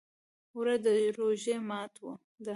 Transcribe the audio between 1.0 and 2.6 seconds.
روژې ماته ده